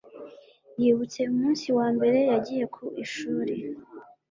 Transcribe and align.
yibutse 0.81 1.19
umunsi 1.31 1.67
wa 1.77 1.87
mbere 1.95 2.19
yagiye 2.31 2.63
ku 2.75 2.83
ishuri. 3.03 3.53